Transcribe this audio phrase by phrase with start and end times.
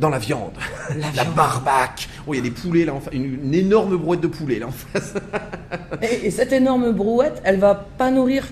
[0.00, 0.52] dans la viande.
[1.14, 2.08] La, barbaque.
[2.26, 3.14] Oh, il y a des poulets là, en face.
[3.14, 5.14] Une, une énorme brouette de poulet là en face.
[6.02, 8.46] Et, et cette énorme brouette, elle va pas nourrir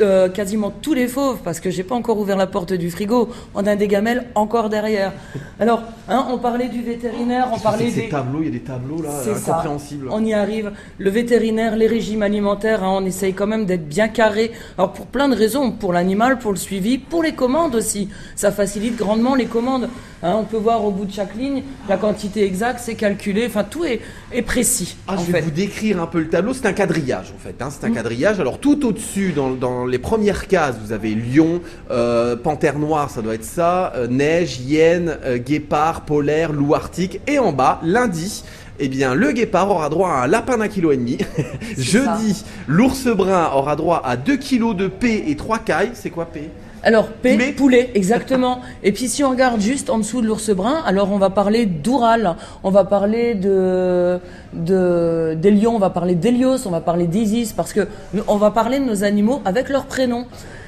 [0.00, 3.28] euh, quasiment tous les fauves, parce que j'ai pas encore ouvert la porte du frigo.
[3.54, 5.12] On a des gamelles encore derrière.
[5.58, 8.08] Alors, hein, on parlait du vétérinaire, on parlait Ces des.
[8.08, 9.52] tableaux, il y a des tableaux là, C'est ça.
[9.52, 10.08] incompréhensibles.
[10.10, 10.72] On y arrive.
[10.98, 14.52] Le vétérinaire, les régimes alimentaires, hein, on essaye quand même d'être bien carré.
[14.78, 18.08] Alors pour plein de raisons, pour l'animal, pour le suivi, pour les commandes aussi.
[18.36, 19.88] Ça facilite grandement les commandes.
[20.22, 23.46] Hein, on peut voir au bout de chaque ligne la quantité exacte, c'est calculé.
[23.46, 24.00] Enfin, tout est,
[24.32, 24.96] est précis.
[25.08, 25.44] Ah, je vais fait.
[25.44, 26.52] vous décrire un peu le tableau.
[26.52, 27.54] C'est un quadrillage en fait.
[27.62, 27.70] hein, Mm.
[27.70, 28.38] C'est un quadrillage.
[28.38, 33.22] Alors tout au-dessus, dans, dans les premières cases, vous avez lion, euh, panthère noire, ça
[33.22, 37.20] doit être ça, euh, neige, hyène, euh, guépard, polaire, loup arctique.
[37.26, 38.44] Et en bas, lundi.
[38.82, 41.18] Eh bien, le guépard aura droit à un lapin d'un kilo et demi.
[41.78, 45.90] Jeudi, l'ours brun aura droit à 2 kilos de paix et 3 cailles.
[45.94, 46.48] C'est quoi paix
[46.82, 47.52] Alors, P, Poulet.
[47.52, 47.90] poulet.
[47.94, 48.60] exactement.
[48.82, 51.66] Et puis si on regarde juste en dessous de l'ours brun, alors on va parler
[51.66, 54.18] d'Oural, on va parler de,
[54.54, 57.86] de des lions, on va parler d'Hélios, on va parler d'Isis, parce que
[58.28, 60.26] on va parler de nos animaux avec leur prénom.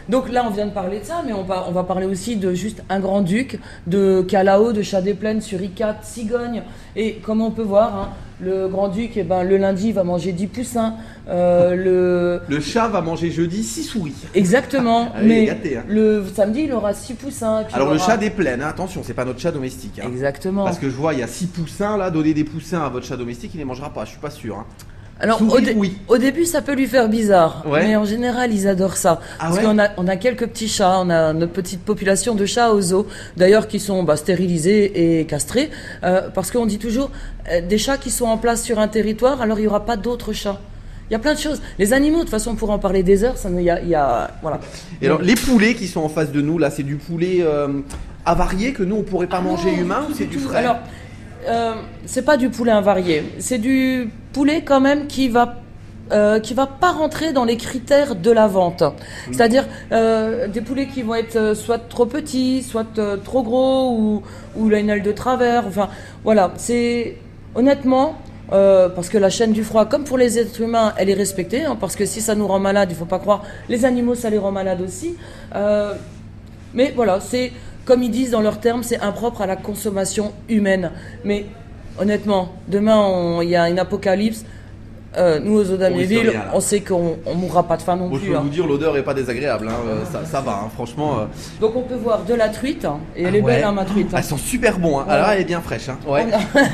[0.09, 2.37] Donc là, on vient de parler de ça, mais on va, on va parler aussi
[2.37, 6.63] de juste un grand-duc, de Calao, de Chat des Plaines, Suricat, Cigogne.
[6.97, 8.09] Et comme on peut voir, hein,
[8.43, 10.95] le grand-duc, eh ben, le lundi, il va manger 10 poussins.
[11.29, 11.75] Euh,
[12.49, 14.15] le, Le chat va manger jeudi 6 souris.
[14.35, 15.11] Exactement.
[15.15, 15.85] Ah, mais gâté, hein.
[15.89, 17.61] le samedi, il aura six poussins.
[17.61, 20.01] et puis Alors le chat des plaines, hein, attention, c'est pas notre chat domestique.
[20.03, 20.09] hein.
[20.09, 20.65] Exactement.
[20.65, 23.07] Parce que je vois, il y a 6 poussins là, donner des poussins à votre
[23.07, 24.65] chat domestique, il les mangera pas, je suis pas sûr.
[25.21, 25.97] Alors au, dé- oui.
[26.09, 27.87] au début, ça peut lui faire bizarre, Ouais.
[27.87, 29.21] mais en général, ils adorent ça.
[29.39, 32.35] Ah Parce ouais qu'on a, on a quelques petits chats, on a notre petite population
[32.35, 35.71] de chats au zoo, d'ailleurs qui sont bah, stérilisés et castrés,
[36.03, 37.11] euh, parce qu'on dit toujours
[37.53, 39.97] euh, des chats qui sont en place sur un territoire, alors il n'y aura pas
[39.97, 40.61] d'autres chats.
[41.09, 41.61] Il y a plein de choses.
[41.79, 43.37] Les animaux, de toute façon, on pourrait en parler des heures.
[43.37, 44.61] Ça, il y a, il y a- voilà.
[45.03, 47.69] Et alors les poulets qui sont en face de nous là, c'est du poulet euh,
[48.25, 50.59] avarié que nous on pourrait pas manger Ah Non, humain c'est du frais?
[50.59, 50.79] Alors,
[51.49, 51.75] euh,
[52.07, 53.25] c'est pas du poulet invarié.
[53.39, 55.57] C'est du poulet quand même qui va.
[56.11, 58.83] euh, qui va pas rentrer dans les critères de la vente.
[59.31, 64.23] C'est-à-dire euh, des poulets qui vont être soit trop petits, soit euh, trop gros, ou,
[64.57, 65.67] ou la une aile de travers.
[65.67, 65.89] Enfin,
[66.23, 66.53] voilà.
[66.57, 67.17] C'est
[67.55, 68.19] honnêtement,
[68.51, 71.65] parce que la chaîne du froid, comme pour les êtres humains, elle est respectée.
[71.65, 73.43] hein, parce que si ça nous rend malade, il faut pas croire.
[73.71, 75.17] Les animaux, ça les rend malades aussi.
[76.75, 77.53] Mais voilà, c'est
[77.85, 80.93] comme ils disent dans leurs termes, c'est impropre à la consommation humaine.
[81.25, 81.47] Mais
[81.99, 84.45] honnêtement, demain il y a une apocalypse.
[85.19, 85.77] Euh, nous, aux eaux
[86.55, 88.33] on sait qu'on on mourra pas de faim non Moi, je plus.
[88.33, 88.43] peux hein.
[88.45, 91.19] vous dire l'odeur est pas désagréable, hein, euh, ça, ça va, hein, franchement.
[91.21, 91.25] euh,
[91.61, 93.61] Donc on peut voir de la truite, hein, et elle ah est ouais.
[93.61, 94.09] belle, ma truite.
[94.13, 94.17] hein.
[94.19, 95.89] Elles sont super bons, alors elle est bien fraîche.
[96.07, 96.27] Ouais.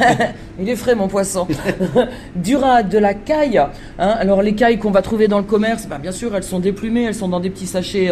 [0.60, 1.47] Il est frais mon poisson.
[2.37, 3.60] du rat, de la caille.
[3.99, 7.05] Alors les cailles qu'on va trouver dans le commerce, bah, bien sûr elles sont déplumées,
[7.05, 8.10] elles sont dans des petits sachets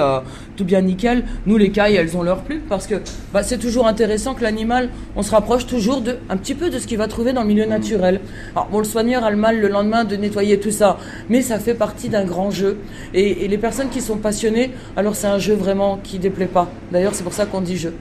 [0.56, 1.24] tout bien nickel.
[1.46, 2.96] Nous les cailles elles ont leur plume parce que
[3.32, 6.78] bah, c'est toujours intéressant que l'animal, on se rapproche toujours de un petit peu de
[6.78, 8.20] ce qu'il va trouver dans le milieu naturel.
[8.54, 11.74] Alors bon le soigneur a le mal le lendemain nettoyer tout ça, mais ça fait
[11.74, 12.78] partie d'un grand jeu.
[13.14, 16.68] Et, et les personnes qui sont passionnées, alors c'est un jeu vraiment qui déplaît pas.
[16.92, 17.94] D'ailleurs c'est pour ça qu'on dit jeu.